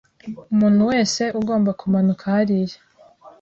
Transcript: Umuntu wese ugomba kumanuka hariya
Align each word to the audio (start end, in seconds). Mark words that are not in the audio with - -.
Umuntu 0.53 0.81
wese 0.91 1.23
ugomba 1.39 1.71
kumanuka 1.79 2.23
hariya 2.35 2.79